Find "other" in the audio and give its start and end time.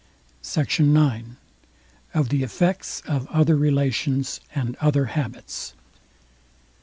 3.27-3.55, 4.81-5.05